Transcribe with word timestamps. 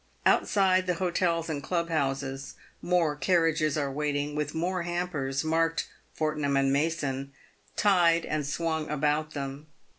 Outside 0.25 0.87
the 0.87 0.95
hotels 0.95 1.47
and 1.47 1.61
club 1.61 1.89
houses 1.89 2.55
more 2.81 3.15
carriages 3.15 3.77
are 3.77 3.91
waiting, 3.91 4.33
with 4.33 4.55
more 4.55 4.81
hampers, 4.81 5.43
marked" 5.43 5.87
Fortnum 6.15 6.57
and 6.57 6.73
Mason," 6.73 7.33
tied 7.75 8.25
and 8.25 8.43
swung 8.43 8.89
about 8.89 9.35
them. 9.35 9.67